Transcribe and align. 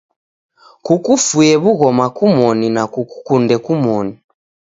Kukufuye 0.85 1.53
w'ughoma 1.63 2.05
kumoni 2.15 2.67
na 2.75 2.83
kukukunde 2.93 3.55
kumoni. 3.65 4.13